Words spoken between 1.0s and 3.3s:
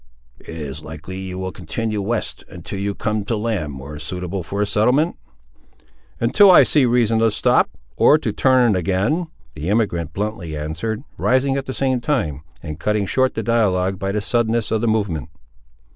you will continue west, until you come